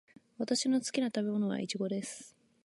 [0.39, 2.35] 私の好きな食べ物はイチゴです。